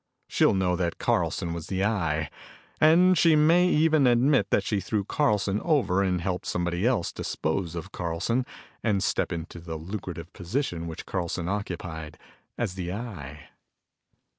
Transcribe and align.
She'll 0.27 0.55
know 0.55 0.75
that 0.77 0.97
Carlson 0.97 1.53
was 1.53 1.67
the 1.67 1.85
Eye. 1.85 2.31
And 2.79 3.15
she 3.15 3.35
may 3.35 3.67
even 3.69 4.07
admit 4.07 4.49
that 4.49 4.63
she 4.63 4.79
threw 4.81 5.03
Carlson 5.03 5.61
over 5.61 6.01
and 6.01 6.19
helped 6.21 6.47
somebody 6.47 6.87
else 6.87 7.11
dispose 7.13 7.75
of 7.75 7.91
Carlson 7.91 8.47
and 8.83 9.03
step 9.03 9.31
into 9.31 9.59
the 9.59 9.75
lucrative 9.75 10.33
position 10.33 10.87
which 10.87 11.05
Carlson 11.05 11.47
occupied 11.47 12.17
as 12.57 12.73
the 12.73 12.91
Eye." 12.91 13.49